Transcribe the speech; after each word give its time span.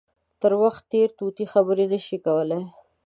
تر 0.41 0.51
وخت 0.61 0.81
تېر 0.93 1.09
طوطي 1.19 1.45
خبرې 1.53 1.85
نه 1.93 1.99
شي 2.05 2.17
کولای. 2.25 2.61